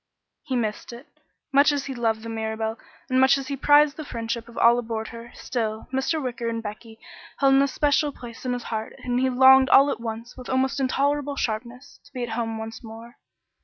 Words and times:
He 0.41 0.55
missed 0.55 0.91
it. 0.93 1.05
Much 1.51 1.71
as 1.71 1.85
he 1.85 1.93
loved 1.93 2.23
the 2.23 2.29
Mirabelle, 2.29 2.79
and 3.07 3.21
much 3.21 3.37
as 3.37 3.49
he 3.49 3.55
prized 3.55 3.97
the 3.97 4.03
friendship 4.03 4.49
of 4.49 4.57
all 4.57 4.79
aboard 4.79 5.09
her, 5.09 5.31
still, 5.35 5.87
Mr. 5.93 6.19
Wicker 6.19 6.49
and 6.49 6.63
Becky 6.63 6.97
held 7.37 7.53
an 7.53 7.61
especial 7.61 8.11
place 8.11 8.43
in 8.43 8.53
his 8.53 8.63
heart 8.63 8.95
and 9.03 9.19
he 9.19 9.29
longed 9.29 9.69
all 9.69 9.91
at 9.91 9.99
once, 10.01 10.35
with 10.35 10.49
almost 10.49 10.79
intolerable 10.79 11.35
sharpness, 11.35 11.99
to 12.03 12.11
be 12.13 12.23
at 12.23 12.29
home 12.29 12.57
once 12.57 12.83
more. 12.83 13.17